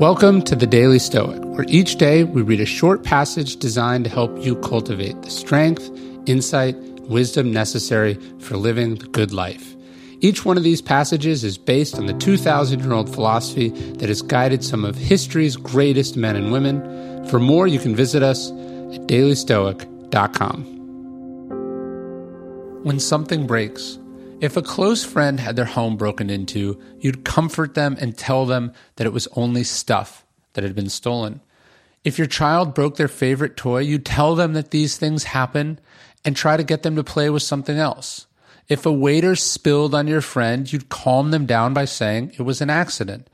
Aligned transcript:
Welcome 0.00 0.40
to 0.44 0.56
the 0.56 0.66
Daily 0.66 0.98
Stoic, 0.98 1.44
where 1.44 1.66
each 1.68 1.96
day 1.96 2.24
we 2.24 2.40
read 2.40 2.62
a 2.62 2.64
short 2.64 3.04
passage 3.04 3.56
designed 3.56 4.04
to 4.04 4.10
help 4.10 4.34
you 4.42 4.56
cultivate 4.56 5.20
the 5.20 5.28
strength, 5.28 5.90
insight, 6.24 6.74
wisdom 7.02 7.52
necessary 7.52 8.14
for 8.38 8.56
living 8.56 8.94
the 8.94 9.04
good 9.08 9.30
life. 9.30 9.76
Each 10.20 10.42
one 10.42 10.56
of 10.56 10.62
these 10.62 10.80
passages 10.80 11.44
is 11.44 11.58
based 11.58 11.98
on 11.98 12.06
the 12.06 12.14
2,000 12.14 12.80
year 12.80 12.94
old 12.94 13.14
philosophy 13.14 13.68
that 13.98 14.08
has 14.08 14.22
guided 14.22 14.64
some 14.64 14.86
of 14.86 14.96
history's 14.96 15.56
greatest 15.56 16.16
men 16.16 16.34
and 16.34 16.50
women. 16.50 17.28
For 17.28 17.38
more, 17.38 17.66
you 17.66 17.78
can 17.78 17.94
visit 17.94 18.22
us 18.22 18.48
at 18.50 19.06
dailystoic.com. 19.06 20.64
When 22.84 22.98
something 22.98 23.46
breaks, 23.46 23.98
if 24.40 24.56
a 24.56 24.62
close 24.62 25.04
friend 25.04 25.38
had 25.38 25.56
their 25.56 25.66
home 25.66 25.96
broken 25.96 26.30
into, 26.30 26.80
you'd 26.98 27.24
comfort 27.24 27.74
them 27.74 27.96
and 28.00 28.16
tell 28.16 28.46
them 28.46 28.72
that 28.96 29.06
it 29.06 29.12
was 29.12 29.28
only 29.36 29.64
stuff 29.64 30.24
that 30.54 30.64
had 30.64 30.74
been 30.74 30.88
stolen. 30.88 31.40
If 32.04 32.16
your 32.16 32.26
child 32.26 32.74
broke 32.74 32.96
their 32.96 33.08
favorite 33.08 33.56
toy, 33.56 33.80
you'd 33.80 34.06
tell 34.06 34.34
them 34.34 34.54
that 34.54 34.70
these 34.70 34.96
things 34.96 35.24
happen 35.24 35.78
and 36.24 36.34
try 36.34 36.56
to 36.56 36.64
get 36.64 36.82
them 36.82 36.96
to 36.96 37.04
play 37.04 37.28
with 37.28 37.42
something 37.42 37.76
else. 37.76 38.26
If 38.68 38.86
a 38.86 38.92
waiter 38.92 39.36
spilled 39.36 39.94
on 39.94 40.06
your 40.08 40.22
friend, 40.22 40.72
you'd 40.72 40.88
calm 40.88 41.30
them 41.32 41.44
down 41.44 41.74
by 41.74 41.84
saying 41.84 42.32
it 42.38 42.42
was 42.42 42.60
an 42.60 42.70
accident. 42.70 43.28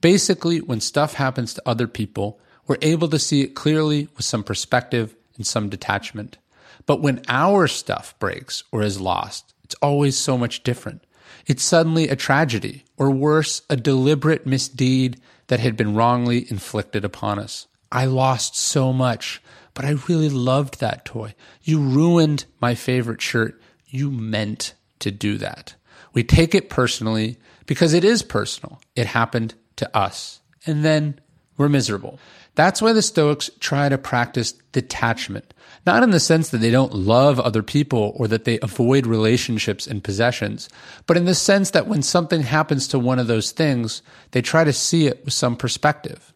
Basically, 0.00 0.60
when 0.60 0.80
stuff 0.80 1.14
happens 1.14 1.54
to 1.54 1.62
other 1.66 1.88
people, 1.88 2.38
we're 2.66 2.76
able 2.82 3.08
to 3.08 3.18
see 3.18 3.42
it 3.42 3.54
clearly 3.56 4.08
with 4.16 4.24
some 4.24 4.44
perspective 4.44 5.16
and 5.36 5.46
some 5.46 5.68
detachment. 5.68 6.38
But 6.86 7.00
when 7.00 7.22
our 7.28 7.66
stuff 7.66 8.16
breaks 8.18 8.64
or 8.70 8.82
is 8.82 9.00
lost, 9.00 9.51
it's 9.64 9.74
always 9.76 10.16
so 10.16 10.36
much 10.36 10.62
different. 10.62 11.04
It's 11.46 11.62
suddenly 11.62 12.08
a 12.08 12.16
tragedy, 12.16 12.84
or 12.96 13.10
worse, 13.10 13.62
a 13.68 13.76
deliberate 13.76 14.46
misdeed 14.46 15.20
that 15.48 15.60
had 15.60 15.76
been 15.76 15.94
wrongly 15.94 16.46
inflicted 16.50 17.04
upon 17.04 17.38
us. 17.38 17.66
I 17.90 18.06
lost 18.06 18.56
so 18.56 18.92
much, 18.92 19.42
but 19.74 19.84
I 19.84 19.96
really 20.08 20.28
loved 20.28 20.80
that 20.80 21.04
toy. 21.04 21.34
You 21.62 21.80
ruined 21.80 22.44
my 22.60 22.74
favorite 22.74 23.20
shirt. 23.20 23.60
You 23.86 24.10
meant 24.10 24.74
to 25.00 25.10
do 25.10 25.36
that. 25.38 25.74
We 26.12 26.22
take 26.22 26.54
it 26.54 26.70
personally 26.70 27.38
because 27.66 27.92
it 27.94 28.04
is 28.04 28.22
personal. 28.22 28.80
It 28.94 29.06
happened 29.06 29.54
to 29.76 29.96
us. 29.96 30.40
And 30.66 30.84
then 30.84 31.20
we're 31.56 31.68
miserable. 31.68 32.18
That's 32.54 32.82
why 32.82 32.92
the 32.92 33.02
Stoics 33.02 33.50
try 33.60 33.88
to 33.88 33.96
practice 33.96 34.52
detachment, 34.72 35.54
not 35.86 36.02
in 36.02 36.10
the 36.10 36.20
sense 36.20 36.50
that 36.50 36.58
they 36.58 36.70
don't 36.70 36.94
love 36.94 37.40
other 37.40 37.62
people 37.62 38.12
or 38.16 38.28
that 38.28 38.44
they 38.44 38.58
avoid 38.60 39.06
relationships 39.06 39.86
and 39.86 40.04
possessions, 40.04 40.68
but 41.06 41.16
in 41.16 41.24
the 41.24 41.34
sense 41.34 41.70
that 41.70 41.86
when 41.86 42.02
something 42.02 42.42
happens 42.42 42.88
to 42.88 42.98
one 42.98 43.18
of 43.18 43.26
those 43.26 43.52
things, 43.52 44.02
they 44.32 44.42
try 44.42 44.64
to 44.64 44.72
see 44.72 45.06
it 45.06 45.24
with 45.24 45.32
some 45.32 45.56
perspective. 45.56 46.32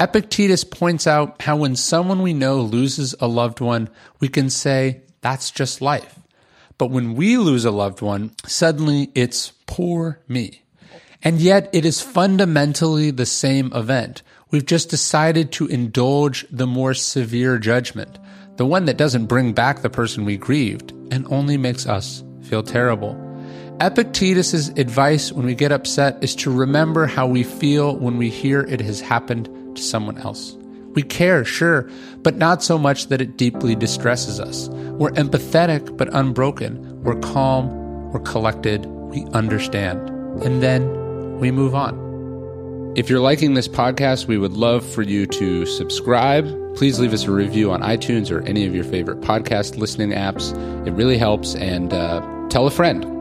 Epictetus 0.00 0.64
points 0.64 1.06
out 1.06 1.40
how 1.40 1.56
when 1.56 1.76
someone 1.76 2.20
we 2.20 2.34
know 2.34 2.60
loses 2.60 3.14
a 3.20 3.28
loved 3.28 3.60
one, 3.60 3.88
we 4.20 4.28
can 4.28 4.50
say, 4.50 5.02
that's 5.20 5.50
just 5.50 5.80
life. 5.80 6.18
But 6.76 6.90
when 6.90 7.14
we 7.14 7.36
lose 7.36 7.64
a 7.64 7.70
loved 7.70 8.02
one, 8.02 8.32
suddenly 8.44 9.10
it's 9.14 9.52
poor 9.66 10.20
me. 10.26 10.63
And 11.24 11.40
yet 11.40 11.70
it 11.72 11.86
is 11.86 12.02
fundamentally 12.02 13.10
the 13.10 13.24
same 13.24 13.72
event. 13.72 14.22
We've 14.50 14.66
just 14.66 14.90
decided 14.90 15.50
to 15.52 15.66
indulge 15.66 16.46
the 16.50 16.66
more 16.66 16.92
severe 16.92 17.58
judgment, 17.58 18.18
the 18.56 18.66
one 18.66 18.84
that 18.84 18.98
doesn't 18.98 19.26
bring 19.26 19.54
back 19.54 19.80
the 19.80 19.90
person 19.90 20.26
we 20.26 20.36
grieved 20.36 20.92
and 21.10 21.26
only 21.30 21.56
makes 21.56 21.86
us 21.86 22.22
feel 22.42 22.62
terrible. 22.62 23.18
Epictetus's 23.80 24.68
advice 24.78 25.32
when 25.32 25.46
we 25.46 25.54
get 25.54 25.72
upset 25.72 26.22
is 26.22 26.36
to 26.36 26.52
remember 26.52 27.06
how 27.06 27.26
we 27.26 27.42
feel 27.42 27.96
when 27.96 28.18
we 28.18 28.28
hear 28.28 28.60
it 28.60 28.80
has 28.80 29.00
happened 29.00 29.48
to 29.74 29.82
someone 29.82 30.18
else. 30.18 30.56
We 30.90 31.02
care, 31.02 31.44
sure, 31.44 31.90
but 32.18 32.36
not 32.36 32.62
so 32.62 32.78
much 32.78 33.08
that 33.08 33.20
it 33.20 33.36
deeply 33.36 33.74
distresses 33.74 34.38
us. 34.38 34.68
We're 34.68 35.10
empathetic 35.12 35.96
but 35.96 36.14
unbroken. 36.14 37.02
We're 37.02 37.18
calm, 37.18 38.12
we're 38.12 38.20
collected, 38.20 38.86
we 38.86 39.24
understand. 39.32 40.08
And 40.44 40.62
then 40.62 41.03
we 41.40 41.50
move 41.50 41.74
on. 41.74 42.92
If 42.96 43.10
you're 43.10 43.20
liking 43.20 43.54
this 43.54 43.66
podcast, 43.68 44.26
we 44.26 44.38
would 44.38 44.52
love 44.52 44.86
for 44.86 45.02
you 45.02 45.26
to 45.26 45.66
subscribe. 45.66 46.46
Please 46.76 47.00
leave 47.00 47.12
us 47.12 47.24
a 47.24 47.30
review 47.30 47.72
on 47.72 47.80
iTunes 47.82 48.30
or 48.30 48.40
any 48.42 48.66
of 48.66 48.74
your 48.74 48.84
favorite 48.84 49.20
podcast 49.20 49.76
listening 49.76 50.10
apps. 50.10 50.52
It 50.86 50.92
really 50.92 51.18
helps. 51.18 51.54
And 51.54 51.92
uh, 51.92 52.20
tell 52.48 52.66
a 52.66 52.70
friend. 52.70 53.13